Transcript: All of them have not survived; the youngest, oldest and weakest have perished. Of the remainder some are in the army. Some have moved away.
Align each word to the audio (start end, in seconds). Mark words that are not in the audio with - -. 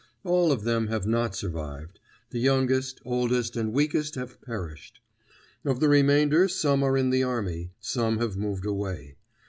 All 0.23 0.51
of 0.51 0.63
them 0.63 0.87
have 0.87 1.05
not 1.05 1.35
survived; 1.35 1.99
the 2.31 2.39
youngest, 2.39 2.99
oldest 3.05 3.55
and 3.55 3.71
weakest 3.71 4.15
have 4.15 4.41
perished. 4.41 4.99
Of 5.63 5.79
the 5.79 5.89
remainder 5.89 6.47
some 6.47 6.81
are 6.81 6.97
in 6.97 7.11
the 7.11 7.21
army. 7.21 7.73
Some 7.79 8.17
have 8.17 8.35
moved 8.35 8.65
away. 8.65 9.17